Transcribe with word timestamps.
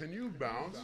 Can 0.00 0.14
you 0.14 0.30
bounce? 0.30 0.82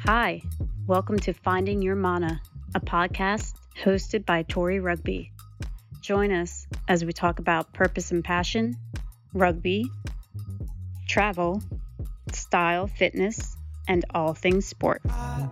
Hi, 0.00 0.42
welcome 0.86 1.18
to 1.20 1.32
Finding 1.32 1.80
Your 1.80 1.96
Mana, 1.96 2.42
a 2.74 2.80
podcast 2.80 3.54
hosted 3.82 4.26
by 4.26 4.42
Tori 4.42 4.78
Rugby. 4.78 5.32
Join 6.02 6.32
us 6.32 6.66
as 6.86 7.02
we 7.02 7.14
talk 7.14 7.38
about 7.38 7.72
purpose 7.72 8.10
and 8.10 8.22
passion, 8.22 8.76
rugby, 9.32 9.86
travel, 11.08 11.62
style, 12.30 12.88
fitness, 12.88 13.56
and 13.88 14.04
all 14.14 14.34
things 14.34 14.66
sport. 14.66 15.00
I 15.08 15.48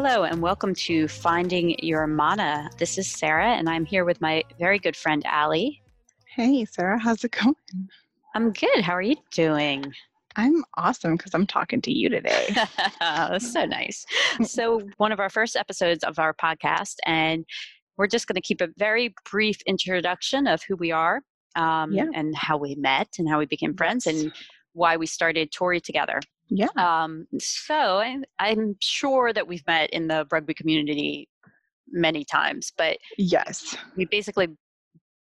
Hello, 0.00 0.22
and 0.22 0.40
welcome 0.40 0.76
to 0.76 1.08
Finding 1.08 1.76
Your 1.80 2.06
Mana. 2.06 2.70
This 2.78 2.98
is 2.98 3.10
Sarah, 3.10 3.54
and 3.56 3.68
I'm 3.68 3.84
here 3.84 4.04
with 4.04 4.20
my 4.20 4.44
very 4.56 4.78
good 4.78 4.94
friend 4.94 5.26
Allie. 5.26 5.82
Hey, 6.24 6.64
Sarah, 6.66 7.00
how's 7.00 7.24
it 7.24 7.32
going? 7.32 7.56
I'm 8.36 8.52
good. 8.52 8.80
How 8.82 8.92
are 8.92 9.02
you 9.02 9.16
doing? 9.32 9.92
I'm 10.36 10.62
awesome 10.76 11.16
because 11.16 11.34
I'm 11.34 11.48
talking 11.48 11.80
to 11.82 11.90
you 11.92 12.08
today. 12.08 12.54
That's 13.00 13.52
so 13.52 13.64
nice. 13.64 14.06
So, 14.44 14.82
one 14.98 15.10
of 15.10 15.18
our 15.18 15.28
first 15.28 15.56
episodes 15.56 16.04
of 16.04 16.20
our 16.20 16.32
podcast, 16.32 16.94
and 17.04 17.44
we're 17.96 18.06
just 18.06 18.28
going 18.28 18.36
to 18.36 18.40
keep 18.40 18.60
a 18.60 18.68
very 18.78 19.12
brief 19.28 19.58
introduction 19.66 20.46
of 20.46 20.62
who 20.62 20.76
we 20.76 20.92
are 20.92 21.22
um, 21.56 21.90
Yeah. 21.90 22.06
and 22.14 22.36
how 22.36 22.56
we 22.56 22.76
met 22.76 23.08
and 23.18 23.28
how 23.28 23.40
we 23.40 23.46
became 23.46 23.74
friends 23.76 24.06
and 24.06 24.30
why 24.74 24.96
we 24.96 25.06
started 25.06 25.50
Tori 25.50 25.80
together. 25.80 26.20
Yeah. 26.50 26.68
Um, 26.76 27.26
so, 27.38 27.74
I, 27.98 28.16
I'm 28.38 28.76
sure 28.80 29.32
that 29.32 29.46
we've 29.46 29.66
met 29.66 29.90
in 29.90 30.08
the 30.08 30.26
rugby 30.30 30.54
community 30.54 31.28
many 31.90 32.24
times, 32.24 32.72
but 32.76 32.98
Yes. 33.18 33.76
we 33.96 34.04
basically 34.06 34.48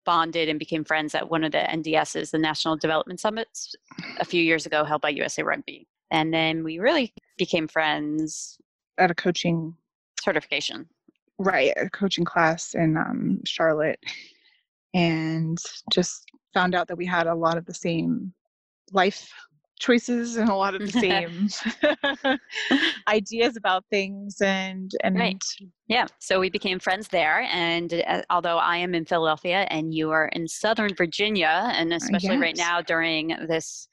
bonded 0.05 0.49
and 0.49 0.59
became 0.59 0.85
friends 0.85 1.15
at 1.15 1.29
one 1.29 1.43
of 1.45 1.53
the 1.53 1.59
NDSs, 1.59 2.31
the 2.31 2.39
National 2.39 2.77
Development 2.77 3.19
Summits, 3.19 3.75
a 4.21 4.25
few 4.25 4.41
years 4.43 4.67
ago 4.67 4.85
held 4.85 5.03
by 5.03 5.09
USA 5.11 5.43
Rugby. 5.43 5.87
And 6.13 6.33
then 6.33 6.63
we 6.63 6.79
really 6.79 7.13
became 7.37 7.67
friends 7.67 8.59
At 8.99 9.11
a 9.11 9.15
coaching, 9.15 9.75
certification. 10.21 10.89
right, 11.39 11.73
a 11.77 11.91
coaching 11.91 12.25
class 12.25 12.75
in 12.75 12.97
um, 12.97 13.41
Charlotte, 13.45 13.99
and 14.95 15.59
just 15.93 16.25
found 16.55 16.75
out 16.77 16.87
that 16.89 16.97
we 16.97 17.05
had 17.07 17.27
a 17.27 17.35
lot 17.35 17.59
of 17.59 17.67
the 17.67 17.75
same 17.75 18.33
life 18.93 19.29
choices 19.79 20.37
and 20.37 20.49
a 20.49 20.55
lot 20.55 20.75
of 20.75 20.81
the 20.81 20.93
same 21.01 22.39
ideas 23.09 23.57
about 23.57 23.85
things 23.91 24.41
and 24.41 24.91
and 25.03 25.17
Right. 25.19 25.45
Yeah, 25.89 26.07
so 26.19 26.41
we 26.41 26.51
became 26.51 26.79
friends 26.79 27.09
there. 27.09 27.43
And 27.53 28.03
uh, 28.07 28.23
although 28.31 28.59
I 28.59 28.77
am 28.79 28.95
in 28.95 29.05
Philadelphia 29.05 29.67
and 29.71 29.95
you 29.95 30.11
are 30.11 30.27
in 30.29 30.49
Southern 30.49 30.95
Virginia, 30.95 31.71
and 31.75 31.93
especially 31.93 32.39
right 32.39 32.57
now 32.57 32.81
during 32.81 33.29
this 33.49 33.89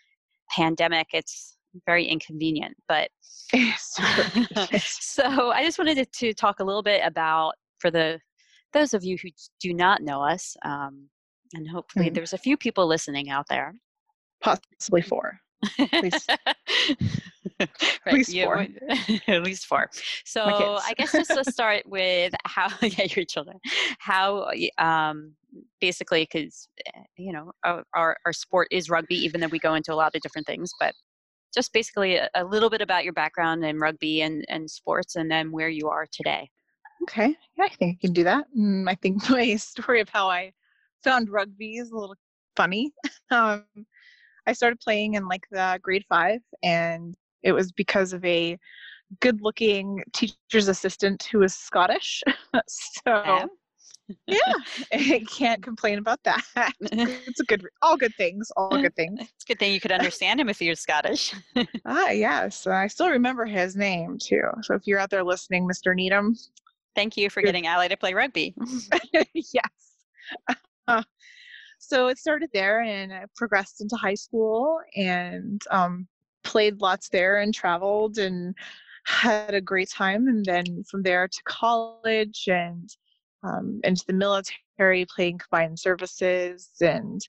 pandemic, 0.56 1.08
it's 1.14 1.58
very 1.86 2.06
inconvenient. 2.06 2.76
But 2.88 3.10
so 3.78 5.52
I 5.52 5.64
just 5.64 5.78
wanted 5.78 5.96
to, 5.98 6.06
to 6.06 6.34
talk 6.34 6.60
a 6.60 6.64
little 6.64 6.84
bit 6.84 7.02
about 7.06 7.54
for 7.80 7.92
the 7.92 8.20
those 8.74 8.94
of 8.96 9.04
you 9.04 9.18
who 9.22 9.30
do 9.60 9.72
not 9.74 10.02
know 10.02 10.24
us, 10.24 10.56
um, 10.66 11.08
and 11.54 11.70
hopefully 11.70 12.10
Mm. 12.10 12.16
there's 12.16 12.34
a 12.34 12.40
few 12.40 12.58
people 12.58 12.88
listening 12.88 13.30
out 13.30 13.46
there. 13.50 13.76
possibly 14.42 15.02
four. 15.04 15.40
Least- 16.02 16.30
right, 17.60 18.14
least 18.14 18.34
you- 18.34 18.46
four. 18.46 18.68
at 19.28 19.44
least 19.44 19.66
four. 19.66 19.90
So. 20.26 20.44
I 20.44 20.94
guess 20.98 21.12
just 21.12 21.32
to 21.32 21.44
start 21.52 21.84
with 21.86 22.34
how, 22.46 22.68
yeah, 22.82 23.06
your 23.16 23.26
children, 23.26 23.60
how 24.00 24.50
um, 24.78 25.34
basically, 25.82 26.28
because 26.32 26.68
you 27.18 27.32
know 27.32 27.52
our, 27.64 27.84
our 27.94 28.18
our 28.26 28.34
sport 28.34 28.68
is 28.72 28.90
rugby, 28.90 29.16
even 29.16 29.42
though 29.42 29.48
we 29.48 29.60
go 29.60 29.76
into 29.76 29.94
a 29.94 29.96
lot 29.96 30.16
of 30.16 30.22
different 30.22 30.48
things, 30.48 30.72
but 30.80 30.94
just 31.54 31.72
basically 31.74 32.16
a, 32.16 32.30
a 32.36 32.44
little 32.44 32.70
bit 32.70 32.82
about 32.82 33.04
your 33.04 33.14
background 33.14 33.64
in 33.64 33.80
rugby 33.80 34.22
and 34.22 34.46
and 34.50 34.70
sports, 34.70 35.16
and 35.16 35.30
then 35.30 35.52
where 35.52 35.70
you 35.70 35.88
are 35.90 36.06
today. 36.12 36.50
Okay, 37.04 37.36
yeah, 37.58 37.66
I 37.66 37.70
think 37.70 37.98
I 37.98 38.06
can 38.06 38.14
do 38.14 38.24
that. 38.24 38.46
Mm, 38.58 38.90
I 38.90 38.96
think 38.96 39.30
my 39.30 39.56
story 39.56 40.02
of 40.02 40.10
how 40.10 40.30
I 40.30 40.52
found 41.04 41.30
rugby 41.30 41.78
is 41.78 41.92
a 41.92 41.96
little 41.96 42.16
funny. 42.56 42.92
Um, 43.32 43.66
I 44.48 44.54
started 44.54 44.80
playing 44.80 45.14
in 45.16 45.28
like 45.28 45.44
the 45.52 45.80
grade 45.82 46.06
five, 46.10 46.42
and 46.64 47.16
it 47.44 47.52
was 47.54 47.72
because 47.72 48.14
of 48.14 48.24
a 48.26 48.58
good-looking 49.22 50.04
teacher's 50.14 50.52
assistant 50.52 51.24
who 51.32 51.40
was 51.40 51.54
Scottish. 51.54 52.24
so 52.68 53.12
Yeah. 53.26 53.46
yeah, 54.28 54.38
I 54.94 55.24
can't 55.30 55.62
complain 55.62 55.98
about 56.00 56.20
that. 56.24 56.44
it's 56.82 57.40
a 57.42 57.46
good, 57.46 57.64
all 57.82 57.98
good 57.98 58.16
things, 58.18 58.52
all 58.58 58.78
good 58.78 58.96
things. 58.96 59.20
It's 59.22 59.44
a 59.44 59.48
good 59.48 59.60
thing 59.60 59.74
you 59.74 59.80
could 59.80 59.92
understand 59.92 60.40
him 60.40 60.50
if 60.50 60.62
you're 60.62 60.76
Scottish. 60.76 61.34
Ah, 61.86 62.10
yes, 62.10 62.66
I 62.68 62.88
still 62.88 63.10
remember 63.10 63.46
his 63.46 63.76
name 63.76 64.18
too. 64.20 64.44
So 64.62 64.76
if 64.76 64.84
you're 64.86 65.00
out 65.00 65.10
there 65.10 65.24
listening, 65.24 65.68
Mr. 65.68 65.94
Needham, 65.96 66.36
Thank 66.96 67.18
you 67.18 67.30
for 67.30 67.42
getting 67.42 67.66
Allie 67.68 67.90
to 67.90 67.98
play 67.98 68.14
rugby. 68.14 68.56
yes. 69.34 69.64
Uh, 70.88 71.04
so 71.84 72.08
it 72.08 72.18
started 72.18 72.50
there 72.54 72.82
and 72.82 73.14
I 73.14 73.26
progressed 73.36 73.82
into 73.82 73.96
high 73.96 74.14
school 74.16 74.80
and 74.96 75.62
um, 75.70 76.08
played 76.44 76.82
lots 76.82 77.10
there 77.10 77.40
and 77.40 77.54
traveled 77.54 78.18
and 78.18 78.56
had 79.06 79.54
a 79.54 79.62
great 79.62 79.90
time. 79.90 80.28
And 80.28 80.46
then 80.46 80.84
from 80.90 81.04
there 81.04 81.28
to 81.28 81.44
college 81.44 82.46
and 82.48 82.90
um, 83.44 83.82
into 83.84 84.06
the 84.08 84.14
military, 84.14 85.06
playing 85.14 85.40
combined 85.40 85.80
services. 85.80 86.70
And 86.82 87.22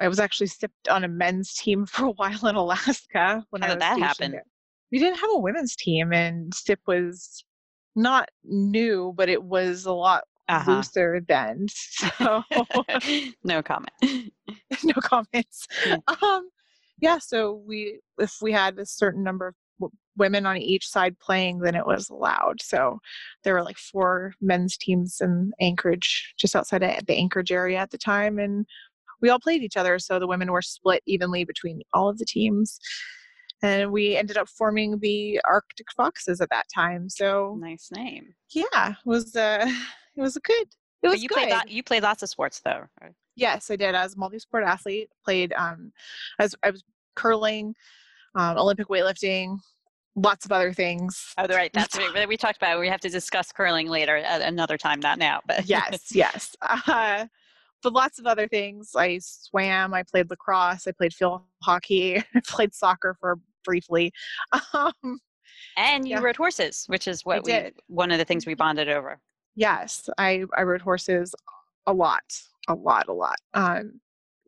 I 0.00 0.08
was 0.08 0.18
actually 0.18 0.46
sipped 0.46 0.88
on 0.88 1.04
a 1.04 1.08
men's 1.08 1.54
team 1.54 1.86
for 1.86 2.06
a 2.06 2.12
while 2.12 2.46
in 2.46 2.56
Alaska 2.56 3.44
when 3.50 3.62
How 3.62 3.68
I 3.68 3.70
did 3.72 3.80
that 3.82 3.98
happen? 3.98 4.32
there. 4.32 4.44
We 4.90 4.98
didn't 4.98 5.20
have 5.20 5.30
a 5.32 5.38
women's 5.38 5.74
team, 5.74 6.12
and 6.12 6.52
SIP 6.52 6.80
was 6.86 7.44
not 7.96 8.28
new, 8.44 9.14
but 9.16 9.30
it 9.30 9.42
was 9.42 9.86
a 9.86 9.92
lot 9.92 10.24
Uh-huh. 10.52 10.72
looser 10.76 11.20
then. 11.26 11.66
So 12.18 12.42
no 13.44 13.62
comment. 13.62 13.92
no 14.84 14.94
comments. 15.02 15.66
Yeah. 15.86 15.96
Um, 16.22 16.48
yeah. 17.00 17.18
So 17.18 17.62
we, 17.66 18.00
if 18.18 18.36
we 18.40 18.52
had 18.52 18.78
a 18.78 18.86
certain 18.86 19.22
number 19.22 19.48
of 19.48 19.54
w- 19.80 19.96
women 20.16 20.46
on 20.46 20.56
each 20.56 20.88
side 20.88 21.18
playing, 21.18 21.60
then 21.60 21.74
it 21.74 21.86
was 21.86 22.08
allowed. 22.10 22.60
So 22.62 22.98
there 23.44 23.54
were 23.54 23.62
like 23.62 23.78
four 23.78 24.34
men's 24.40 24.76
teams 24.76 25.18
in 25.20 25.52
Anchorage, 25.60 26.34
just 26.38 26.54
outside 26.56 26.82
of 26.82 27.06
the 27.06 27.14
Anchorage 27.16 27.52
area 27.52 27.78
at 27.78 27.90
the 27.90 27.98
time, 27.98 28.38
and 28.38 28.66
we 29.20 29.28
all 29.30 29.40
played 29.40 29.62
each 29.62 29.76
other. 29.76 29.98
So 29.98 30.18
the 30.18 30.26
women 30.26 30.50
were 30.52 30.62
split 30.62 31.02
evenly 31.06 31.44
between 31.44 31.80
all 31.94 32.08
of 32.08 32.18
the 32.18 32.24
teams. 32.26 32.78
And 33.62 33.92
we 33.92 34.16
ended 34.16 34.36
up 34.36 34.48
forming 34.48 34.98
the 34.98 35.40
Arctic 35.48 35.86
Foxes 35.96 36.40
at 36.40 36.50
that 36.50 36.66
time. 36.74 37.08
So 37.08 37.56
nice 37.60 37.90
name. 37.92 38.34
yeah, 38.50 38.94
was 39.04 39.36
uh, 39.36 39.70
it 40.16 40.20
was 40.20 40.36
a 40.36 40.40
good. 40.40 40.66
It 41.02 41.08
was 41.08 41.14
But 41.14 41.20
you 41.20 41.28
good. 41.28 41.34
played 41.38 41.50
lot, 41.50 41.70
you 41.70 41.82
played 41.82 42.02
lots 42.02 42.22
of 42.22 42.28
sports 42.28 42.60
though. 42.64 42.84
right? 43.00 43.12
Yes, 43.34 43.70
I 43.70 43.76
did. 43.76 43.94
As 43.94 44.14
a 44.14 44.18
multi-sport 44.18 44.64
athlete, 44.64 45.08
played 45.24 45.52
um, 45.56 45.92
as 46.38 46.54
I 46.62 46.70
was 46.70 46.84
curling, 47.16 47.74
um, 48.34 48.56
Olympic 48.58 48.88
weightlifting, 48.88 49.58
lots 50.14 50.44
of 50.44 50.52
other 50.52 50.72
things. 50.72 51.32
Oh, 51.38 51.46
right. 51.48 51.72
That's 51.72 51.96
what 51.98 52.28
we 52.28 52.36
talked 52.36 52.58
about. 52.58 52.78
We 52.78 52.88
have 52.88 53.00
to 53.00 53.08
discuss 53.08 53.50
curling 53.52 53.88
later 53.88 54.16
at 54.18 54.42
another 54.42 54.76
time, 54.78 55.00
not 55.00 55.18
now. 55.18 55.40
But 55.46 55.64
yes, 55.66 56.06
yes. 56.14 56.54
Uh, 56.60 57.26
but 57.82 57.92
lots 57.94 58.18
of 58.20 58.26
other 58.26 58.46
things. 58.46 58.92
I 58.94 59.18
swam. 59.22 59.92
I 59.94 60.02
played 60.04 60.30
lacrosse. 60.30 60.86
I 60.86 60.92
played 60.92 61.12
field 61.14 61.42
hockey. 61.62 62.18
I 62.34 62.40
played 62.46 62.74
soccer 62.74 63.16
for 63.18 63.38
briefly. 63.64 64.12
Um, 64.74 65.18
and 65.76 66.06
you 66.06 66.16
Yeah. 66.16 66.20
rode 66.22 66.36
horses, 66.36 66.84
which 66.88 67.08
is 67.08 67.24
what 67.24 67.44
we 67.44 67.52
did. 67.52 67.74
one 67.88 68.10
of 68.12 68.18
the 68.18 68.24
things 68.24 68.46
we 68.46 68.54
bonded 68.54 68.88
over. 68.88 69.18
Yes, 69.54 70.08
I 70.18 70.44
I 70.56 70.62
rode 70.62 70.82
horses 70.82 71.34
a 71.86 71.92
lot, 71.92 72.24
a 72.68 72.74
lot, 72.74 73.08
a 73.08 73.12
lot. 73.12 73.36
Um, 73.54 74.00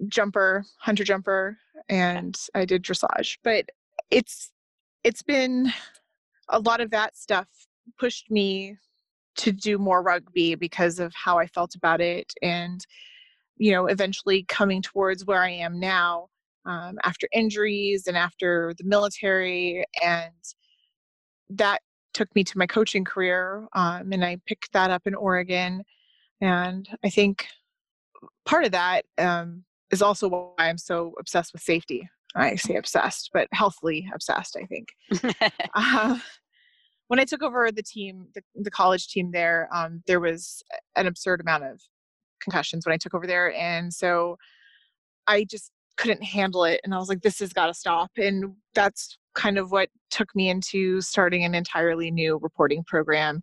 jumper, 0.09 0.65
hunter 0.81 1.05
jumper, 1.05 1.57
and 1.89 2.37
I 2.55 2.65
did 2.65 2.83
dressage. 2.83 3.39
But 3.45 3.67
it's 4.11 4.51
it's 5.05 5.23
been 5.23 5.73
a 6.49 6.61
lot 6.61 6.81
of 6.81 6.91
that 6.91 7.17
stuff 7.17 7.49
pushed 7.99 8.31
me 8.31 8.77
to 9.37 9.53
do 9.53 9.79
more 9.79 10.03
rugby 10.03 10.55
because 10.55 11.01
of 11.01 11.13
how 11.15 11.39
I 11.39 11.47
felt 11.47 11.75
about 11.75 12.01
it, 12.01 12.33
and 12.43 12.85
you 13.57 13.73
know, 13.73 13.87
eventually 13.87 14.45
coming 14.49 14.83
towards 14.83 15.25
where 15.27 15.43
I 15.43 15.51
am 15.51 15.79
now 15.79 16.29
um, 16.67 16.99
after 17.05 17.29
injuries 17.33 18.07
and 18.07 18.17
after 18.17 18.75
the 18.79 18.85
military, 18.85 19.85
and 20.03 20.33
that 21.51 21.83
took 22.15 22.35
me 22.35 22.45
to 22.45 22.59
my 22.59 22.67
coaching 22.67 23.05
career, 23.05 23.67
um, 23.75 24.13
and 24.13 24.25
I 24.25 24.39
picked 24.47 24.73
that 24.73 24.91
up 24.91 25.07
in 25.07 25.15
Oregon. 25.15 25.85
And 26.41 26.89
I 27.05 27.11
think 27.11 27.47
part 28.47 28.65
of 28.65 28.73
that 28.73 29.05
um, 29.19 29.65
is 29.91 30.03
also 30.03 30.29
why 30.29 30.53
I'm 30.59 30.79
so 30.79 31.15
obsessed 31.19 31.53
with 31.53 31.63
safety. 31.63 32.09
I 32.35 32.57
say 32.57 32.77
obsessed, 32.77 33.31
but 33.33 33.49
healthily 33.53 34.09
obsessed, 34.15 34.57
I 34.57 34.65
think. 34.65 34.89
Uh, 35.77 36.19
when 37.09 37.21
I 37.21 37.25
took 37.25 37.43
over 37.43 37.71
the 37.71 37.83
team, 37.83 38.29
the, 38.35 38.43
the 38.55 38.71
college 38.71 39.09
team 39.09 39.31
there, 39.31 39.69
um, 39.73 40.03
there 40.07 40.21
was 40.21 40.63
an 40.97 41.07
absurd 41.07 41.41
amount 41.41 41.65
of 41.65 41.81
concussions 42.41 42.87
when 42.87 42.95
I 42.95 42.97
took 42.97 43.15
over 43.15 43.27
there. 43.27 43.53
And 43.55 43.93
so 43.93 44.37
I 45.27 45.45
just 45.45 45.71
couldn't 45.97 46.23
handle 46.23 46.65
it. 46.65 46.81
And 46.85 46.95
I 46.95 46.99
was 46.99 47.09
like, 47.09 47.23
this 47.23 47.41
has 47.41 47.53
got 47.53 47.67
to 47.67 47.75
stop. 47.75 48.11
And 48.17 48.55
that's 48.75 49.19
kind 49.35 49.59
of 49.59 49.71
what 49.71 49.89
took 50.11 50.35
me 50.35 50.49
into 50.49 51.01
starting 51.01 51.45
an 51.45 51.55
entirely 51.55 52.11
new 52.11 52.39
reporting 52.39 52.85
program 52.85 53.41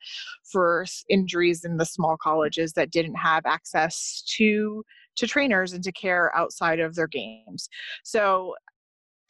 for 0.51 0.85
injuries 1.09 1.63
in 1.63 1.77
the 1.77 1.85
small 1.85 2.17
colleges 2.17 2.73
that 2.73 2.91
didn't 2.91 3.15
have 3.15 3.45
access 3.45 4.23
to 4.37 4.83
to 5.17 5.27
trainers 5.27 5.73
and 5.73 5.83
to 5.83 5.91
care 5.91 6.35
outside 6.35 6.79
of 6.79 6.95
their 6.95 7.07
games. 7.07 7.67
So 8.03 8.55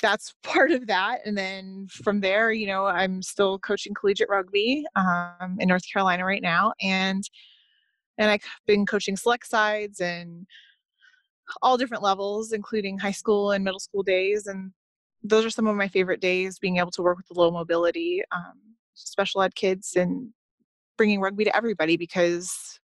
that's 0.02 0.34
part 0.44 0.72
of 0.72 0.88
that. 0.88 1.20
And 1.26 1.38
then 1.38 1.88
from 1.90 2.22
there, 2.22 2.52
you 2.52 2.68
know, 2.68 2.86
I'm 2.86 3.22
still 3.22 3.60
coaching 3.60 3.94
collegiate 3.94 4.30
rugby 4.30 4.86
um, 4.96 5.58
in 5.60 5.68
North 5.68 5.84
Carolina 5.92 6.26
right 6.26 6.42
now, 6.42 6.74
and 6.82 7.24
and 8.18 8.30
I've 8.30 8.44
been 8.68 8.86
coaching 8.86 9.18
select 9.18 9.48
sides 9.48 10.00
and 10.00 10.46
all 11.62 11.78
different 11.78 12.04
levels, 12.04 12.52
including 12.52 12.98
high 12.98 13.12
school 13.12 13.52
and 13.52 13.64
middle 13.64 13.80
school 13.80 14.04
days. 14.04 14.48
And 14.48 14.72
those 15.24 15.46
are 15.46 15.50
some 15.50 15.68
of 15.68 15.76
my 15.76 15.88
favorite 15.88 16.22
days, 16.22 16.60
being 16.60 16.78
able 16.78 16.92
to 16.92 17.02
work 17.02 17.18
with 17.18 17.28
the 17.28 17.40
low 17.40 17.52
mobility, 17.52 18.24
um, 18.32 18.54
special 18.94 19.42
ed 19.42 19.56
kids, 19.56 19.96
and 19.96 20.30
bringing 20.98 21.22
rugby 21.22 21.44
to 21.44 21.56
everybody 21.56 21.98
because 21.98 22.80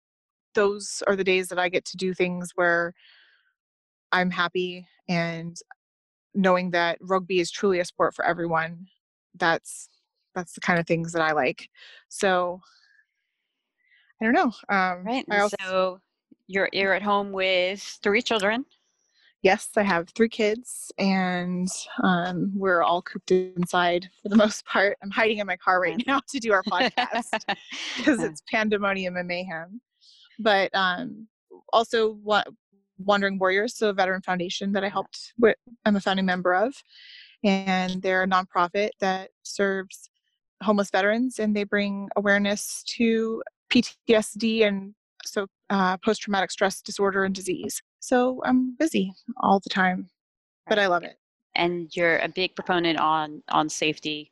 those 0.53 1.03
are 1.07 1.15
the 1.15 1.23
days 1.23 1.49
that 1.49 1.59
I 1.59 1.69
get 1.69 1.85
to 1.85 1.97
do 1.97 2.13
things 2.13 2.51
where 2.55 2.93
I'm 4.11 4.31
happy 4.31 4.87
and 5.07 5.57
knowing 6.33 6.71
that 6.71 6.97
rugby 7.01 7.39
is 7.39 7.51
truly 7.51 7.79
a 7.79 7.85
sport 7.85 8.15
for 8.15 8.25
everyone. 8.25 8.87
That's 9.35 9.89
that's 10.35 10.53
the 10.53 10.61
kind 10.61 10.79
of 10.79 10.85
things 10.85 11.11
that 11.13 11.21
I 11.21 11.31
like. 11.31 11.69
So 12.09 12.61
I 14.21 14.25
don't 14.25 14.33
know. 14.33 14.51
Um, 14.69 15.03
right. 15.03 15.25
Also, 15.31 15.55
so 15.61 15.99
you're 16.47 16.69
you're 16.73 16.93
at 16.93 17.01
home 17.01 17.31
with 17.31 17.81
three 18.01 18.21
children. 18.21 18.65
Yes, 19.43 19.69
I 19.77 19.83
have 19.83 20.09
three 20.09 20.29
kids, 20.29 20.91
and 20.97 21.67
um, 22.03 22.51
we're 22.55 22.81
all 22.81 23.03
cooped 23.03 23.29
inside 23.31 24.09
for 24.21 24.29
the 24.29 24.35
most 24.35 24.65
part. 24.65 24.97
I'm 25.03 25.11
hiding 25.11 25.37
in 25.37 25.47
my 25.47 25.57
car 25.57 25.79
right 25.79 26.01
now 26.07 26.21
to 26.29 26.39
do 26.39 26.51
our 26.53 26.63
podcast 26.63 27.29
because 27.97 28.23
it's 28.23 28.41
pandemonium 28.51 29.15
and 29.15 29.27
mayhem. 29.27 29.79
But 30.39 30.73
um, 30.73 31.27
also, 31.71 32.13
what 32.13 32.47
Wandering 32.97 33.37
Warriors, 33.37 33.75
so 33.75 33.89
a 33.89 33.93
veteran 33.93 34.23
foundation 34.23 34.71
that 34.73 34.83
I 34.83 34.89
helped 34.89 35.33
with, 35.37 35.55
I'm 35.85 35.95
a 35.95 36.01
founding 36.01 36.25
member 36.25 36.55
of, 36.55 36.73
and 37.43 38.01
they're 38.01 38.23
a 38.23 38.27
nonprofit 38.27 38.89
that 38.99 39.29
serves 39.43 40.09
homeless 40.63 40.89
veterans, 40.89 41.37
and 41.37 41.55
they 41.55 41.63
bring 41.63 42.09
awareness 42.15 42.83
to 42.97 43.43
PTSD 43.71 44.67
and 44.67 44.95
so 45.31 45.47
uh, 45.69 45.97
post 45.97 46.21
traumatic 46.21 46.51
stress 46.51 46.81
disorder 46.81 47.23
and 47.23 47.35
disease. 47.35 47.81
So 47.99 48.41
I'm 48.45 48.75
busy 48.77 49.13
all 49.37 49.59
the 49.59 49.69
time, 49.69 50.09
but 50.67 50.79
I 50.79 50.87
love 50.87 51.03
it. 51.03 51.17
And 51.55 51.89
you're 51.95 52.17
a 52.19 52.29
big 52.29 52.55
proponent 52.55 52.99
on 52.99 53.41
on 53.49 53.69
safety, 53.69 54.31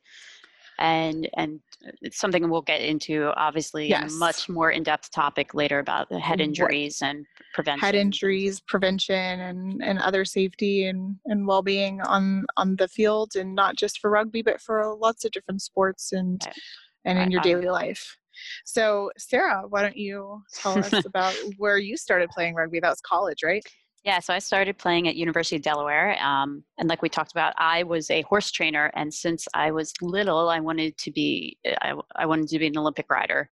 and 0.78 1.28
and 1.36 1.60
it's 2.02 2.18
something 2.18 2.48
we'll 2.48 2.62
get 2.62 2.80
into 2.80 3.32
obviously 3.36 3.88
yes. 3.88 4.12
a 4.12 4.16
much 4.16 4.48
more 4.48 4.70
in-depth 4.70 5.10
topic 5.10 5.54
later 5.54 5.78
about 5.78 6.08
the 6.08 6.18
head 6.18 6.40
injuries 6.40 6.98
right. 7.00 7.10
and 7.10 7.26
prevention 7.54 7.80
head 7.80 7.94
injuries 7.94 8.60
prevention 8.60 9.40
and 9.40 9.82
and 9.82 9.98
other 10.00 10.24
safety 10.24 10.86
and 10.86 11.16
and 11.26 11.46
well-being 11.46 12.00
on 12.02 12.44
on 12.56 12.76
the 12.76 12.88
field 12.88 13.36
and 13.36 13.54
not 13.54 13.76
just 13.76 14.00
for 14.00 14.10
rugby 14.10 14.42
but 14.42 14.60
for 14.60 14.94
lots 14.96 15.24
of 15.24 15.30
different 15.30 15.62
sports 15.62 16.12
and 16.12 16.42
right. 16.46 16.56
and 17.04 17.18
in 17.18 17.30
your 17.30 17.42
daily 17.42 17.68
life 17.68 18.16
so, 18.64 19.10
Sarah, 19.18 19.62
why 19.68 19.82
don't 19.82 19.96
you 19.96 20.42
tell 20.54 20.78
us 20.78 20.92
about 21.06 21.34
where 21.58 21.78
you 21.78 21.96
started 21.96 22.30
playing 22.30 22.54
rugby? 22.54 22.80
That 22.80 22.90
was 22.90 23.00
college, 23.00 23.42
right? 23.44 23.64
Yeah, 24.04 24.20
so 24.20 24.32
I 24.32 24.38
started 24.38 24.78
playing 24.78 25.08
at 25.08 25.16
University 25.16 25.56
of 25.56 25.62
Delaware, 25.62 26.16
um, 26.22 26.62
and 26.78 26.88
like 26.88 27.02
we 27.02 27.08
talked 27.08 27.32
about, 27.32 27.54
I 27.58 27.82
was 27.82 28.08
a 28.08 28.22
horse 28.22 28.52
trainer, 28.52 28.92
and 28.94 29.12
since 29.12 29.48
I 29.52 29.72
was 29.72 29.92
little, 30.00 30.48
I 30.48 30.60
wanted 30.60 30.96
to 30.98 31.10
be 31.10 31.58
I, 31.82 31.94
I 32.14 32.24
wanted 32.26 32.46
to 32.48 32.58
be 32.60 32.68
an 32.68 32.78
Olympic 32.78 33.10
rider. 33.10 33.50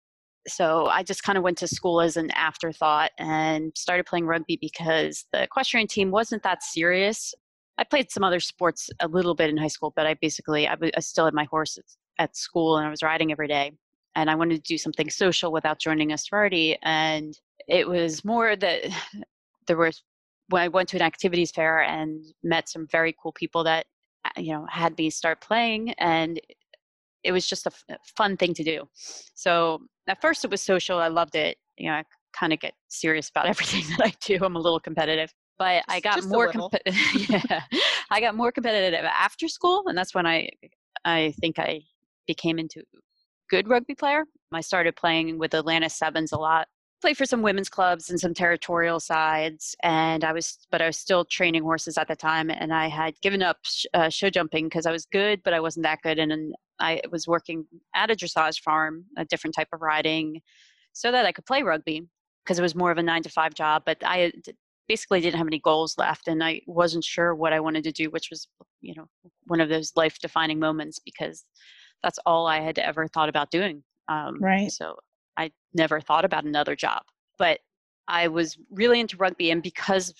So 0.47 0.88
I 0.88 1.03
just 1.03 1.21
kind 1.21 1.38
of 1.38 1.44
went 1.44 1.59
to 1.59 1.68
school 1.68 2.01
as 2.01 2.18
an 2.18 2.31
afterthought 2.31 3.12
and 3.19 3.71
started 3.75 4.07
playing 4.07 4.25
rugby 4.25 4.57
because 4.59 5.25
the 5.31 5.44
equestrian 5.44 5.86
team 5.86 6.09
wasn't 6.09 6.41
that 6.41 6.63
serious. 6.63 7.36
I 7.77 7.83
played 7.83 8.09
some 8.09 8.24
other 8.24 8.39
sports 8.39 8.89
a 9.00 9.07
little 9.07 9.36
bit 9.36 9.51
in 9.51 9.57
high 9.57 9.68
school, 9.68 9.94
but 9.95 10.07
I 10.07 10.15
basically 10.15 10.68
I, 10.68 10.71
w- 10.71 10.91
I 10.97 11.01
still 11.01 11.25
had 11.25 11.36
my 11.36 11.45
horses 11.45 11.97
at 12.18 12.36
school 12.36 12.77
and 12.77 12.88
I 12.88 12.89
was 12.89 13.03
riding 13.03 13.31
every 13.31 13.47
day 13.47 13.74
and 14.15 14.29
I 14.29 14.35
wanted 14.35 14.63
to 14.63 14.73
do 14.73 14.77
something 14.77 15.09
social 15.09 15.51
without 15.51 15.79
joining 15.79 16.11
a 16.11 16.17
sorority. 16.17 16.77
And 16.83 17.38
it 17.67 17.88
was 17.88 18.25
more 18.25 18.56
that 18.56 18.83
there 19.67 19.77
was 19.77 20.03
when 20.50 20.63
I 20.63 20.67
went 20.67 20.89
to 20.89 20.97
an 20.97 21.03
activities 21.03 21.51
fair 21.51 21.81
and 21.81 22.23
met 22.44 22.69
some 22.69 22.88
very 22.91 23.15
cool 23.21 23.31
people 23.31 23.63
that 23.65 23.85
uh, 24.25 24.41
you 24.41 24.53
know 24.53 24.65
had 24.69 24.97
me 24.97 25.09
start 25.09 25.41
playing, 25.41 25.91
and 26.00 26.39
it 27.23 27.31
was 27.31 27.47
just 27.47 27.67
a 27.67 27.71
fun 28.17 28.35
thing 28.38 28.53
to 28.56 28.63
do. 28.63 28.89
So 29.35 29.81
at 30.07 30.21
first 30.21 30.44
it 30.44 30.51
was 30.51 30.62
social. 30.62 30.97
I 31.00 31.07
loved 31.07 31.35
it. 31.35 31.57
You 31.77 31.89
know, 31.89 31.97
I 31.97 32.03
kind 32.33 32.51
of 32.51 32.59
get 32.59 32.73
serious 32.88 33.29
about 33.29 33.45
everything 33.47 33.83
that 33.91 34.07
I 34.07 34.13
do. 34.25 34.44
I'm 34.44 34.55
a 34.55 34.59
little 34.59 34.79
competitive, 34.79 35.31
but 35.57 35.83
I 35.88 36.00
got 36.00 36.15
just 36.15 36.29
more 36.29 36.51
comp- 36.51 36.73
yeah, 37.29 37.62
I 38.09 38.19
got 38.19 38.35
more 38.35 38.51
competitive 38.51 39.05
after 39.05 39.47
school, 39.47 39.83
and 39.88 39.97
that's 39.97 40.15
when 40.15 40.25
I 40.25 40.50
I 41.05 41.33
think 41.39 41.59
I 41.59 41.81
became 42.27 42.59
into 42.59 42.83
good 43.50 43.68
rugby 43.68 43.96
player. 43.96 44.25
I 44.51 44.62
started 44.62 44.96
playing 44.96 45.38
with 45.38 45.54
Atlanta 45.54 45.90
Sevens 45.90 46.31
a 46.31 46.38
lot. 46.38 46.68
Played 47.01 47.18
for 47.18 47.25
some 47.25 47.42
women's 47.42 47.69
clubs 47.69 48.10
and 48.10 48.19
some 48.19 48.34
territorial 48.34 49.00
sides, 49.00 49.74
and 49.84 50.25
I 50.25 50.34
was, 50.34 50.57
but 50.69 50.81
I 50.81 50.88
was 50.88 50.98
still 50.98 51.24
training 51.24 51.63
horses 51.63 51.98
at 51.98 52.10
the 52.10 52.16
time. 52.16 52.50
And 52.50 52.74
I 52.74 52.88
had 52.88 53.13
given 53.22 53.42
up 53.42 53.57
sh- 53.63 53.86
uh, 53.94 54.10
show 54.10 54.30
jumping 54.30 54.66
because 54.66 54.86
I 54.86 54.92
was 54.92 55.06
good, 55.06 55.42
but 55.44 55.54
I 55.54 55.62
wasn't 55.62 55.86
that 55.86 56.01
good. 56.04 56.19
And, 56.19 56.31
and 56.31 56.56
I 56.80 57.01
was 57.10 57.25
working 57.25 57.66
at 57.96 58.12
a 58.12 58.16
dressage 58.16 58.60
farm, 58.60 59.06
a 59.18 59.24
different 59.24 59.56
type 59.56 59.69
of 59.72 59.81
riding, 59.81 60.42
so 60.92 61.10
that 61.12 61.25
I 61.25 61.31
could 61.31 61.46
play 61.46 61.63
rugby 61.63 62.06
because 62.44 62.60
it 62.60 62.63
was 62.63 62.75
more 62.75 62.92
of 62.92 62.98
a 62.98 63.04
nine 63.04 63.24
to 63.24 63.30
five 63.30 63.54
job. 63.54 63.84
But 63.86 64.00
I 64.04 64.34
basically 64.90 65.22
didn't 65.22 65.38
have 65.38 65.48
any 65.48 65.60
goals 65.60 65.98
left, 65.98 66.28
and 66.28 66.44
I 66.44 66.60
wasn't 66.68 67.06
sure 67.06 67.34
what 67.34 67.54
I 67.54 67.62
wanted 67.62 67.86
to 67.86 67.94
do, 67.94 68.10
which 68.10 68.28
was, 68.30 68.50
you 68.81 68.94
know, 68.96 69.06
one 69.46 69.62
of 69.62 69.69
those 69.69 69.94
life 69.96 70.19
defining 70.19 70.60
moments 70.60 71.00
because 71.00 71.46
that's 72.04 72.19
all 72.25 72.48
I 72.48 72.60
had 72.60 72.80
ever 72.80 73.07
thought 73.07 73.30
about 73.30 73.51
doing. 73.51 73.84
Um, 74.07 74.40
right. 74.42 74.72
So 74.72 74.96
I 75.38 75.51
never 75.74 76.00
thought 76.00 76.25
about 76.25 76.46
another 76.46 76.75
job, 76.75 77.04
but 77.38 77.60
I 78.07 78.28
was 78.28 78.57
really 78.72 79.00
into 79.00 79.18
rugby, 79.18 79.51
and 79.51 79.62
because 79.62 80.13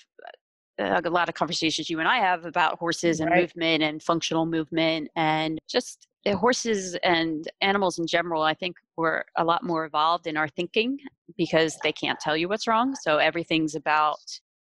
uh, 0.80 1.02
a 1.04 1.10
lot 1.10 1.28
of 1.28 1.36
conversations 1.36 1.90
you 1.90 2.00
and 2.00 2.08
I 2.08 2.18
have 2.18 2.46
about 2.46 2.80
horses 2.80 3.20
and 3.20 3.30
right. 3.30 3.42
movement 3.42 3.84
and 3.84 4.02
functional 4.02 4.46
movement 4.46 5.10
and 5.16 5.60
just 5.68 6.08
uh, 6.26 6.36
horses 6.36 6.96
and 7.04 7.50
animals 7.62 7.98
in 7.98 8.08
general, 8.08 8.44
I 8.44 8.54
think 8.54 8.76
we're 8.96 9.24
a 9.38 9.44
lot 9.44 9.64
more 9.64 9.86
evolved 9.86 10.28
in 10.28 10.38
our 10.38 10.48
thinking 10.48 10.98
because 11.38 11.78
they 11.84 11.92
can't 11.92 12.20
tell 12.20 12.38
you 12.38 12.48
what's 12.48 12.68
wrong. 12.68 12.96
So 12.96 13.18
everything's 13.18 13.76
about 13.76 14.20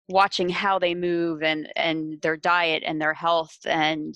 watching 0.08 0.48
how 0.48 0.78
they 0.78 0.94
move 0.94 1.42
and 1.42 1.68
and 1.74 2.20
their 2.22 2.36
diet 2.36 2.82
and 2.86 3.00
their 3.00 3.14
health 3.14 3.56
and 3.64 4.14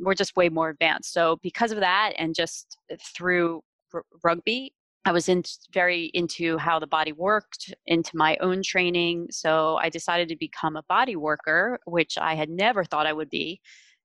we're 0.00 0.14
just 0.14 0.36
way 0.36 0.48
more 0.48 0.70
advanced. 0.70 1.12
So 1.12 1.38
because 1.42 1.72
of 1.72 1.80
that, 1.80 2.12
and 2.18 2.34
just 2.34 2.78
uh, 2.92 2.96
through 3.16 3.62
r- 3.94 4.04
rugby, 4.22 4.72
I 5.04 5.12
was 5.12 5.28
in, 5.28 5.44
very 5.72 6.10
into 6.14 6.58
how 6.58 6.80
the 6.80 6.86
body 6.86 7.12
worked, 7.12 7.72
into 7.86 8.10
my 8.14 8.36
own 8.40 8.62
training. 8.62 9.28
So 9.30 9.78
I 9.80 9.88
decided 9.88 10.28
to 10.28 10.36
become 10.36 10.76
a 10.76 10.82
body 10.88 11.14
worker, 11.14 11.78
which 11.86 12.18
I 12.18 12.34
had 12.34 12.50
never 12.50 12.84
thought 12.84 13.06
I 13.06 13.12
would 13.12 13.30
be. 13.30 13.60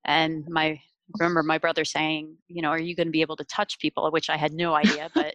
And 0.06 0.46
my 0.48 0.80
remember 1.20 1.44
my 1.44 1.58
brother 1.58 1.86
saying, 1.86 2.38
you 2.48 2.62
know, 2.62 2.70
are 2.70 2.80
you 2.80 2.96
going 2.96 3.08
to 3.08 3.12
be 3.12 3.22
able 3.22 3.36
to 3.38 3.46
touch 3.46 3.80
people? 3.80 4.10
Which 4.12 4.30
I 4.30 4.38
had 4.38 4.54
no 4.54 4.74
idea, 4.74 5.10
but 5.14 5.34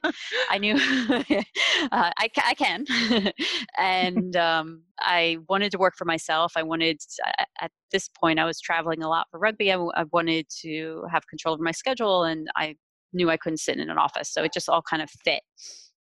I 0.51 0.59
knew 0.59 0.75
uh, 1.11 2.11
I, 2.19 2.31
I, 2.45 2.55
can. 2.55 2.85
and 3.79 4.37
um, 4.37 4.83
I 5.01 5.39
wanted 5.49 5.73
to 5.73 5.79
work 5.79 5.95
for 5.97 6.05
myself. 6.05 6.53
I 6.57 6.63
wanted, 6.63 7.01
at 7.61 7.71
this 7.93 8.09
point, 8.09 8.39
I 8.39 8.45
was 8.45 8.61
traveling 8.61 9.03
a 9.03 9.09
lot 9.09 9.27
for 9.31 9.39
rugby. 9.39 9.73
I, 9.73 9.77
I 9.95 10.05
wanted 10.13 10.47
to 10.63 11.05
have 11.11 11.27
control 11.27 11.55
over 11.55 11.63
my 11.63 11.73
schedule, 11.73 12.25
and 12.25 12.49
I 12.57 12.77
knew 13.13 13.31
I 13.31 13.37
couldn't 13.37 13.59
sit 13.59 13.79
in 13.79 13.91
an 13.91 13.99
office. 13.99 14.33
So 14.33 14.43
it 14.43 14.53
just 14.53 14.69
all 14.69 14.83
kind 14.83 15.03
of 15.03 15.11
fit. 15.25 15.43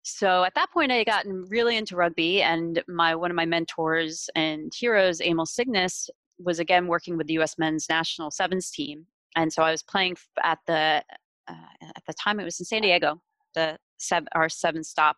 So 0.03 0.45
at 0.45 0.55
that 0.55 0.71
point, 0.73 0.91
I 0.91 0.97
had 0.97 1.07
gotten 1.07 1.45
really 1.49 1.77
into 1.77 1.97
rugby, 1.97 2.43
and 2.43 2.83
my 2.89 3.15
one 3.15 3.31
of 3.31 3.37
my 3.37 3.45
mentors 3.45 4.31
and 4.35 4.73
heroes, 4.75 5.21
Emil 5.21 5.45
Signes, 5.45 6.09
was 6.39 6.59
again 6.59 6.87
working 6.87 7.17
with 7.17 7.27
the 7.27 7.35
U.S. 7.35 7.57
Men's 7.59 7.89
National 7.89 8.31
Sevens 8.31 8.71
team, 8.71 9.07
and 9.37 9.53
so 9.53 9.63
I 9.63 9.71
was 9.71 9.83
playing 9.83 10.17
at 10.43 10.59
the 10.67 11.03
uh, 11.49 11.55
at 11.97 12.03
the 12.07 12.15
time 12.15 12.41
it 12.41 12.45
was 12.45 12.61
in 12.61 12.67
San 12.67 12.83
Diego, 12.83 13.21
the 13.55 13.79
seven, 13.99 14.29
our 14.35 14.49
seven 14.49 14.85
stop 14.85 15.17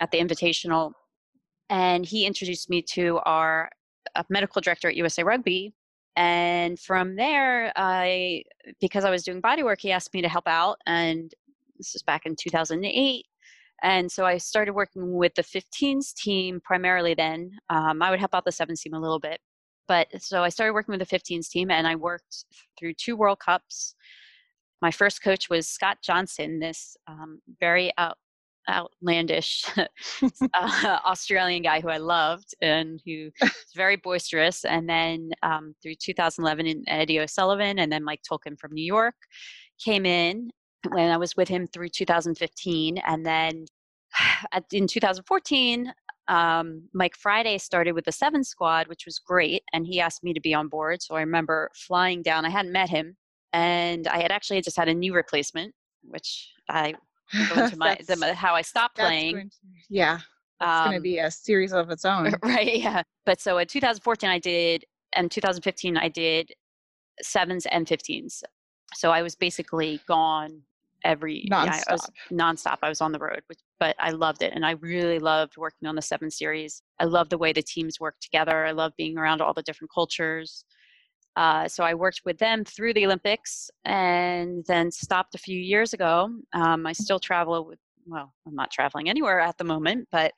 at 0.00 0.10
the 0.10 0.18
Invitational, 0.18 0.92
and 1.70 2.06
he 2.06 2.26
introduced 2.26 2.70
me 2.70 2.82
to 2.92 3.18
our 3.24 3.70
uh, 4.14 4.22
medical 4.30 4.60
director 4.60 4.88
at 4.88 4.96
USA 4.96 5.22
Rugby. 5.24 5.74
And 6.16 6.78
from 6.78 7.16
there, 7.16 7.72
I 7.76 8.42
because 8.80 9.04
I 9.04 9.10
was 9.10 9.24
doing 9.24 9.40
body 9.40 9.62
work, 9.62 9.80
he 9.80 9.92
asked 9.92 10.14
me 10.14 10.22
to 10.22 10.28
help 10.28 10.46
out, 10.46 10.78
and 10.86 11.30
this 11.76 11.92
was 11.92 12.02
back 12.02 12.24
in 12.24 12.36
2008. 12.36 13.24
And 13.82 14.10
so 14.10 14.24
I 14.24 14.38
started 14.38 14.72
working 14.72 15.14
with 15.16 15.34
the 15.34 15.42
15s 15.42 16.14
team 16.14 16.60
primarily 16.64 17.14
then. 17.14 17.50
Um, 17.68 18.00
I 18.00 18.10
would 18.10 18.20
help 18.20 18.34
out 18.34 18.46
the 18.46 18.50
7s 18.50 18.80
team 18.80 18.94
a 18.94 19.00
little 19.00 19.20
bit. 19.20 19.38
But 19.88 20.08
so 20.20 20.42
I 20.42 20.48
started 20.48 20.72
working 20.72 20.96
with 20.96 21.08
the 21.08 21.18
15s 21.18 21.48
team 21.48 21.70
and 21.70 21.86
I 21.86 21.94
worked 21.94 22.44
through 22.78 22.94
two 22.94 23.16
World 23.16 23.38
Cups. 23.38 23.94
My 24.82 24.90
first 24.90 25.22
coach 25.22 25.48
was 25.48 25.68
Scott 25.68 25.98
Johnson, 26.02 26.58
this 26.58 26.96
um, 27.06 27.40
very 27.60 27.92
out, 27.98 28.18
outlandish 28.68 29.64
uh, 29.78 30.98
Australian 31.04 31.62
guy 31.62 31.80
who 31.80 31.88
I 31.88 31.98
loved 31.98 32.54
and 32.60 33.00
who 33.06 33.30
was 33.40 33.52
very 33.74 33.96
boisterous. 33.96 34.64
And 34.64 34.88
then 34.88 35.30
um, 35.42 35.74
through 35.82 35.94
2011, 35.96 36.84
Eddie 36.88 37.20
O'Sullivan 37.20 37.78
and 37.78 37.90
then 37.90 38.04
Mike 38.04 38.20
Tolkin 38.28 38.58
from 38.58 38.72
New 38.72 38.84
York 38.84 39.14
came 39.82 40.06
in 40.06 40.50
when 40.90 41.10
I 41.10 41.16
was 41.16 41.36
with 41.36 41.48
him 41.48 41.66
through 41.66 41.90
2015. 41.90 42.98
And 42.98 43.24
then 43.24 43.66
in 44.72 44.86
2014, 44.86 45.92
um, 46.28 46.88
Mike 46.92 47.16
Friday 47.16 47.58
started 47.58 47.92
with 47.92 48.04
the 48.04 48.12
seven 48.12 48.42
squad, 48.42 48.88
which 48.88 49.04
was 49.06 49.18
great. 49.18 49.62
And 49.72 49.86
he 49.86 50.00
asked 50.00 50.24
me 50.24 50.32
to 50.34 50.40
be 50.40 50.54
on 50.54 50.68
board. 50.68 51.02
So 51.02 51.14
I 51.14 51.20
remember 51.20 51.70
flying 51.74 52.22
down. 52.22 52.44
I 52.44 52.50
hadn't 52.50 52.72
met 52.72 52.88
him. 52.88 53.16
And 53.52 54.06
I 54.08 54.20
had 54.20 54.32
actually 54.32 54.60
just 54.60 54.76
had 54.76 54.88
a 54.88 54.94
knee 54.94 55.10
replacement, 55.10 55.74
which 56.02 56.50
I 56.68 56.94
go 57.48 57.64
into 57.64 57.76
my 57.78 57.96
the, 58.06 58.34
how 58.34 58.54
I 58.54 58.62
stopped 58.62 58.96
playing. 58.96 59.36
To, 59.36 59.48
yeah, 59.88 60.16
it's 60.16 60.68
um, 60.68 60.84
going 60.86 60.96
to 60.96 61.00
be 61.00 61.18
a 61.18 61.30
series 61.30 61.72
of 61.72 61.90
its 61.90 62.04
own, 62.04 62.34
right? 62.42 62.76
Yeah. 62.76 63.02
But 63.24 63.40
so 63.40 63.58
in 63.58 63.66
2014, 63.66 64.28
I 64.28 64.38
did, 64.38 64.84
and 65.14 65.30
2015, 65.30 65.96
I 65.96 66.08
did 66.08 66.50
sevens 67.22 67.66
and 67.66 67.86
15s. 67.86 68.42
So 68.94 69.10
I 69.10 69.22
was 69.22 69.34
basically 69.34 70.00
gone 70.06 70.62
every 71.04 71.48
nonstop. 71.50 71.66
Yeah, 71.66 71.82
I 71.88 71.92
was 71.92 72.10
nonstop. 72.32 72.78
I 72.82 72.88
was 72.88 73.00
on 73.00 73.12
the 73.12 73.18
road, 73.18 73.42
but 73.78 73.96
I 73.98 74.10
loved 74.10 74.42
it, 74.42 74.52
and 74.54 74.64
I 74.64 74.72
really 74.72 75.18
loved 75.18 75.56
working 75.56 75.88
on 75.88 75.96
the 75.96 76.02
seven 76.02 76.30
series. 76.30 76.82
I 76.98 77.04
love 77.04 77.28
the 77.28 77.38
way 77.38 77.52
the 77.52 77.62
teams 77.62 78.00
work 78.00 78.16
together. 78.20 78.64
I 78.64 78.72
love 78.72 78.92
being 78.96 79.18
around 79.18 79.40
all 79.40 79.54
the 79.54 79.62
different 79.62 79.90
cultures. 79.92 80.64
Uh, 81.36 81.68
so 81.68 81.84
I 81.84 81.92
worked 81.92 82.22
with 82.24 82.38
them 82.38 82.64
through 82.64 82.94
the 82.94 83.04
Olympics 83.04 83.70
and 83.84 84.64
then 84.66 84.90
stopped 84.90 85.34
a 85.34 85.38
few 85.38 85.60
years 85.60 85.92
ago. 85.92 86.30
Um, 86.54 86.86
I 86.86 86.92
still 86.92 87.18
travel 87.18 87.66
with, 87.66 87.78
well, 88.06 88.32
I'm 88.46 88.54
not 88.54 88.70
traveling 88.70 89.10
anywhere 89.10 89.40
at 89.40 89.58
the 89.58 89.64
moment, 89.64 90.08
but 90.10 90.32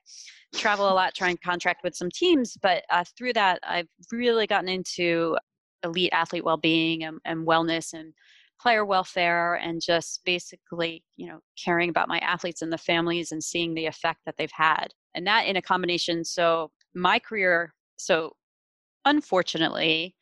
travel 0.55 0.89
a 0.89 0.95
lot, 0.95 1.15
trying 1.15 1.37
to 1.37 1.43
contract 1.43 1.85
with 1.85 1.95
some 1.95 2.11
teams. 2.11 2.57
But 2.61 2.83
uh, 2.91 3.05
through 3.17 3.35
that, 3.35 3.61
I've 3.63 3.87
really 4.11 4.49
gotten 4.49 4.69
into 4.69 5.37
elite 5.85 6.11
athlete 6.13 6.45
well-being 6.45 7.05
and, 7.05 7.21
and 7.25 7.47
wellness 7.47 7.93
and 7.93 8.13
player 8.61 8.85
welfare 8.85 9.55
and 9.55 9.81
just 9.81 10.21
basically, 10.25 11.05
you 11.17 11.29
know, 11.29 11.41
caring 11.63 11.91
about 11.91 12.09
my 12.09 12.19
athletes 12.19 12.63
and 12.63 12.73
the 12.73 12.79
families 12.79 13.33
and 13.33 13.43
seeing 13.43 13.75
the 13.75 13.87
effect 13.87 14.21
that 14.27 14.37
they've 14.37 14.51
had. 14.53 14.89
And 15.15 15.27
that 15.27 15.47
in 15.47 15.57
a 15.57 15.63
combination. 15.63 16.25
So 16.25 16.71
my 16.95 17.19
career, 17.19 17.75
so 17.97 18.33
unfortunately, 19.05 20.15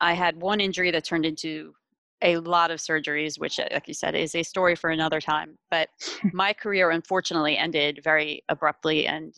I 0.00 0.14
had 0.14 0.40
one 0.40 0.60
injury 0.60 0.90
that 0.90 1.04
turned 1.04 1.26
into 1.26 1.74
a 2.22 2.38
lot 2.38 2.70
of 2.70 2.78
surgeries, 2.78 3.38
which, 3.38 3.60
uh, 3.60 3.68
like 3.72 3.88
you 3.88 3.94
said, 3.94 4.14
is 4.14 4.34
a 4.34 4.42
story 4.42 4.74
for 4.74 4.90
another 4.90 5.20
time. 5.20 5.56
But 5.70 5.88
my 6.32 6.52
career, 6.52 6.90
unfortunately, 6.90 7.56
ended 7.56 8.00
very 8.02 8.42
abruptly, 8.48 9.06
and 9.06 9.34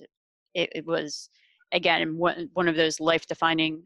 it, 0.54 0.70
it 0.74 0.86
was 0.86 1.28
again 1.72 2.16
one, 2.16 2.48
one 2.54 2.68
of 2.68 2.76
those 2.76 3.00
life-defining 3.00 3.84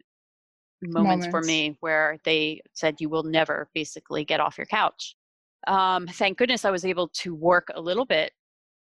moments, 0.83 1.27
moments, 1.27 1.27
for 1.29 1.43
me 1.43 1.77
where 1.81 2.19
they 2.25 2.61
said 2.73 2.97
you 3.01 3.09
will 3.09 3.23
never 3.23 3.69
basically 3.75 4.25
get 4.25 4.41
off 4.41 4.59
your 4.59 4.67
couch. 4.67 5.17
Um, 5.67 6.07
thank 6.07 6.39
goodness 6.39 6.65
I 6.65 6.71
was 6.71 6.85
able 6.85 7.09
to 7.09 7.35
work 7.35 7.69
a 7.75 7.81
little 7.81 8.07
bit 8.07 8.33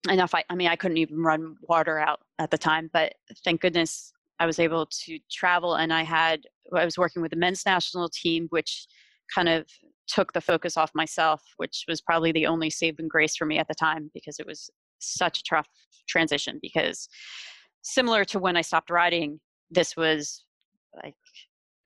enough. 0.10 0.36
I, 0.36 0.43
I 0.50 0.55
mean, 0.55 0.67
I 0.67 0.75
couldn't 0.75 0.98
even 0.98 1.17
run 1.17 1.55
water 1.67 1.98
out 2.00 2.19
at 2.38 2.51
the 2.51 2.58
time, 2.58 2.89
but 2.93 3.13
thank 3.43 3.62
goodness 3.62 4.13
I 4.39 4.46
was 4.46 4.60
able 4.60 4.86
to 4.86 5.19
travel 5.31 5.75
and 5.75 5.91
I 5.91 6.03
had, 6.03 6.41
I 6.74 6.86
was 6.86 6.98
working 6.98 7.22
with 7.22 7.31
the 7.31 7.38
men's 7.38 7.65
national 7.65 8.10
team, 8.10 8.48
which 8.51 8.88
kind 9.34 9.50
of 9.50 9.65
took 10.08 10.34
the 10.34 10.41
focus 10.41 10.77
off 10.77 10.91
myself, 10.96 11.41
which 11.58 11.86
was 11.88 12.01
probably 12.01 12.31
the 12.31 12.48
only 12.48 12.69
saving 12.69 13.08
grace 13.08 13.36
for 13.36 13.46
me 13.46 13.58
at 13.58 13.67
the 13.67 13.75
time 13.75 14.10
because 14.13 14.39
it 14.39 14.46
was 14.48 14.69
such 15.00 15.39
a 15.39 15.43
tough 15.43 15.67
transition. 16.08 16.60
Because 16.62 17.10
similar 17.81 18.25
to 18.25 18.39
when 18.39 18.58
I 18.58 18.62
stopped 18.62 18.89
riding, 18.89 19.39
this 19.69 19.96
was 19.96 20.43
like 21.03 21.15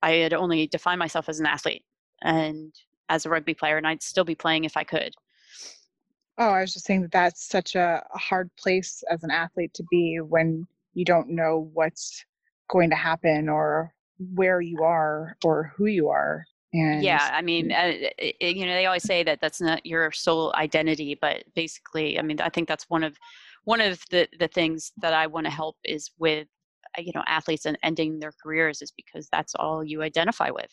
I 0.03 0.11
had 0.15 0.33
only 0.33 0.67
defined 0.67 0.99
myself 0.99 1.29
as 1.29 1.39
an 1.39 1.45
athlete 1.45 1.83
and 2.21 2.73
as 3.09 3.25
a 3.25 3.29
rugby 3.29 3.53
player, 3.53 3.77
and 3.77 3.87
I'd 3.87 4.03
still 4.03 4.25
be 4.25 4.35
playing 4.35 4.65
if 4.65 4.75
I 4.75 4.83
could. 4.83 5.13
Oh, 6.37 6.49
I 6.49 6.61
was 6.61 6.73
just 6.73 6.85
saying 6.85 7.03
that 7.03 7.11
that's 7.11 7.47
such 7.47 7.75
a 7.75 8.03
hard 8.11 8.49
place 8.57 9.03
as 9.09 9.23
an 9.23 9.31
athlete 9.31 9.73
to 9.75 9.83
be 9.89 10.19
when 10.19 10.67
you 10.93 11.05
don't 11.05 11.29
know 11.29 11.69
what's 11.73 12.25
going 12.69 12.89
to 12.89 12.95
happen 12.95 13.47
or 13.49 13.93
where 14.33 14.61
you 14.61 14.83
are 14.83 15.37
or 15.43 15.71
who 15.75 15.85
you 15.85 16.09
are 16.09 16.45
and 16.73 17.03
yeah 17.03 17.29
i 17.33 17.41
mean 17.41 17.71
uh, 17.71 17.91
it, 18.17 18.35
it, 18.39 18.55
you 18.55 18.65
know 18.65 18.73
they 18.73 18.85
always 18.85 19.03
say 19.03 19.23
that 19.23 19.39
that's 19.41 19.59
not 19.59 19.85
your 19.85 20.11
sole 20.11 20.53
identity 20.55 21.17
but 21.19 21.43
basically 21.55 22.17
i 22.17 22.21
mean 22.21 22.39
i 22.39 22.49
think 22.49 22.67
that's 22.67 22.89
one 22.89 23.03
of 23.03 23.17
one 23.65 23.81
of 23.81 24.01
the 24.11 24.27
the 24.39 24.47
things 24.47 24.91
that 24.97 25.13
i 25.13 25.27
want 25.27 25.45
to 25.45 25.51
help 25.51 25.75
is 25.83 26.11
with 26.19 26.47
uh, 26.47 26.52
you 26.97 27.11
know 27.15 27.23
athletes 27.27 27.65
and 27.65 27.77
ending 27.83 28.19
their 28.19 28.33
careers 28.41 28.81
is 28.81 28.91
because 28.91 29.27
that's 29.31 29.55
all 29.55 29.83
you 29.83 30.01
identify 30.01 30.49
with 30.49 30.71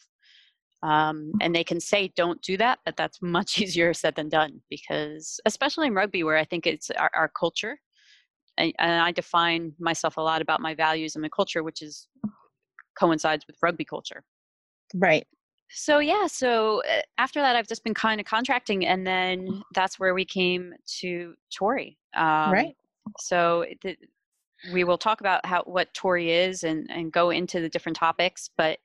um, 0.83 1.33
and 1.43 1.55
they 1.55 1.65
can 1.65 1.81
say 1.81 2.12
don't 2.17 2.41
do 2.43 2.57
that 2.57 2.79
but 2.85 2.97
that's 2.97 3.19
much 3.23 3.59
easier 3.59 3.93
said 3.95 4.15
than 4.15 4.29
done 4.29 4.61
because 4.71 5.41
especially 5.47 5.87
in 5.87 5.95
rugby 5.95 6.23
where 6.23 6.37
i 6.37 6.45
think 6.45 6.67
it's 6.67 6.91
our, 6.91 7.11
our 7.15 7.31
culture 7.39 7.79
and, 8.61 8.73
and 8.79 9.03
I 9.03 9.11
define 9.11 9.73
myself 9.79 10.17
a 10.17 10.21
lot 10.21 10.43
about 10.43 10.61
my 10.61 10.75
values 10.75 11.17
and 11.17 11.23
my 11.23 11.29
culture, 11.29 11.62
which 11.62 11.83
is 11.83 12.09
coincides 12.99 13.47
with 13.47 13.57
rugby 13.62 13.85
culture. 13.85 14.23
Right. 14.95 15.27
So 15.71 15.99
yeah, 15.99 16.27
so 16.27 16.83
uh, 16.83 17.03
after 17.19 17.41
that, 17.41 17.55
I've 17.55 17.69
just 17.69 17.85
been 17.85 17.95
kind 17.95 18.21
of 18.21 18.27
contracting, 18.27 18.87
and 18.87 19.07
then 19.07 19.62
that's 19.75 20.00
where 20.00 20.15
we 20.15 20.25
came 20.25 20.75
to 21.00 21.35
Tori. 21.55 21.97
Um, 22.17 22.53
right. 22.53 22.77
So 23.21 23.65
the, 23.83 23.97
we 24.73 24.85
will 24.85 24.99
talk 24.99 25.21
about 25.21 25.45
how 25.47 25.62
what 25.62 25.93
Tori 25.95 26.31
is 26.31 26.64
and 26.64 26.87
and 26.90 27.12
go 27.12 27.31
into 27.31 27.61
the 27.61 27.69
different 27.69 27.97
topics, 27.97 28.50
but 28.57 28.79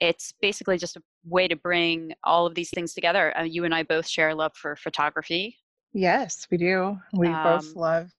it's 0.00 0.32
basically 0.40 0.78
just 0.78 0.96
a 0.96 1.02
way 1.24 1.46
to 1.46 1.54
bring 1.54 2.12
all 2.24 2.46
of 2.46 2.54
these 2.54 2.70
things 2.70 2.92
together. 2.92 3.36
Uh, 3.38 3.42
you 3.42 3.64
and 3.64 3.74
I 3.74 3.84
both 3.84 4.08
share 4.08 4.30
a 4.30 4.34
love 4.34 4.52
for 4.54 4.74
photography. 4.74 5.56
Yes, 5.92 6.46
we 6.50 6.56
do. 6.56 6.96
We 7.12 7.28
um, 7.28 7.42
both 7.44 7.76
love 7.76 8.10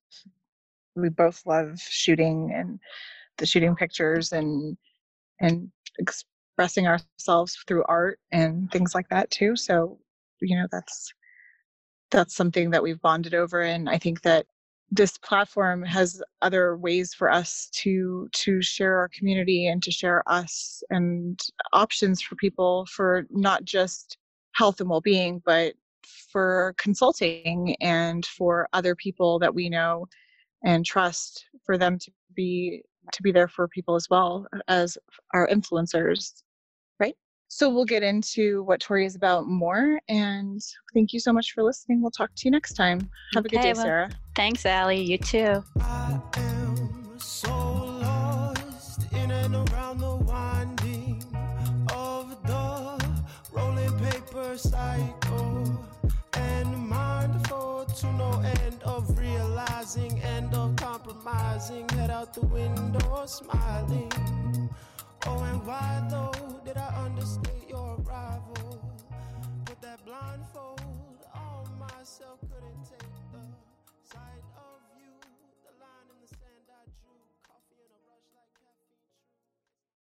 we 0.95 1.09
both 1.09 1.41
love 1.45 1.79
shooting 1.79 2.51
and 2.53 2.79
the 3.37 3.45
shooting 3.45 3.75
pictures 3.75 4.31
and 4.31 4.77
and 5.41 5.71
expressing 5.99 6.87
ourselves 6.87 7.57
through 7.67 7.83
art 7.87 8.19
and 8.31 8.71
things 8.71 8.93
like 8.93 9.09
that 9.09 9.29
too 9.31 9.55
so 9.55 9.97
you 10.41 10.55
know 10.55 10.67
that's 10.71 11.11
that's 12.11 12.35
something 12.35 12.69
that 12.69 12.83
we've 12.83 13.01
bonded 13.01 13.33
over 13.33 13.61
and 13.61 13.89
i 13.89 13.97
think 13.97 14.21
that 14.21 14.45
this 14.95 15.17
platform 15.17 15.81
has 15.83 16.21
other 16.43 16.77
ways 16.77 17.15
for 17.15 17.31
us 17.31 17.67
to 17.73 18.29
to 18.31 18.61
share 18.61 18.97
our 18.99 19.09
community 19.09 19.67
and 19.67 19.81
to 19.81 19.91
share 19.91 20.21
us 20.27 20.83
and 20.91 21.39
options 21.73 22.21
for 22.21 22.35
people 22.35 22.85
for 22.85 23.25
not 23.31 23.63
just 23.65 24.17
health 24.53 24.79
and 24.79 24.89
well-being 24.89 25.41
but 25.45 25.73
for 26.31 26.75
consulting 26.77 27.75
and 27.81 28.25
for 28.25 28.67
other 28.73 28.95
people 28.95 29.39
that 29.39 29.53
we 29.55 29.67
know 29.67 30.05
and 30.63 30.85
trust 30.85 31.45
for 31.65 31.75
them 31.75 31.97
to 31.97 32.11
be 32.35 32.83
to 33.11 33.23
be 33.23 33.31
there 33.31 33.47
for 33.47 33.67
people 33.67 33.95
as 33.95 34.07
well 34.11 34.45
as 34.67 34.95
our 35.33 35.47
influencers 35.47 36.43
so 37.53 37.69
we'll 37.69 37.85
get 37.85 38.01
into 38.01 38.63
what 38.63 38.79
tori 38.79 39.05
is 39.05 39.15
about 39.15 39.47
more 39.47 39.99
and 40.09 40.59
thank 40.93 41.13
you 41.13 41.19
so 41.19 41.31
much 41.31 41.53
for 41.53 41.61
listening. 41.63 42.01
We'll 42.01 42.09
talk 42.09 42.31
to 42.35 42.45
you 42.45 42.51
next 42.51 42.73
time. 42.73 43.09
Have 43.35 43.45
okay, 43.45 43.57
a 43.57 43.59
good 43.59 43.63
day 43.63 43.73
well, 43.73 43.83
sarah. 43.83 44.09
thanks 44.35 44.65
Allie 44.65 45.01
you 45.01 45.19
too. 45.19 45.63
I 45.79 46.19
am 46.37 47.19
so 47.19 47.55
lost 47.55 49.01
in 49.13 49.29
and 49.29 49.55
around 49.69 49.99
the 49.99 50.15
winding 50.15 51.23
of 51.93 52.35
the 52.43 53.05
rolling 53.51 53.99
paper 53.99 54.57
cycle 54.57 55.79
and 56.33 56.89
mindful 56.89 57.85
to 57.85 58.13
no 58.13 58.41
end 58.63 58.81
of 58.83 59.15
realizing 59.17 60.19
end 60.23 60.55
of 60.55 60.75
compromising. 60.75 61.87
Head 61.89 62.09
out 62.09 62.33
the 62.33 62.47
window 62.47 63.25
smiling 63.27 64.11
Oh, 65.25 65.43
and 65.43 65.65
why 65.65 66.05
though 66.09 66.33
did 66.65 66.77
I 66.77 67.05
understate 67.05 67.69
your 67.69 67.97
arrival? 68.05 68.81
Put 69.65 69.81
that 69.81 70.05
blindfold 70.05 70.81
on 71.33 71.79
myself, 71.79 72.39
couldn't 72.51 72.83
take. 72.83 73.02